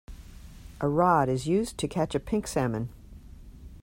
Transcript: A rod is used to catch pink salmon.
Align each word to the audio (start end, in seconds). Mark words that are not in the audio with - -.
A 0.79 0.87
rod 0.87 1.29
is 1.29 1.45
used 1.47 1.77
to 1.77 1.87
catch 1.87 2.15
pink 2.25 2.47
salmon. 2.47 2.89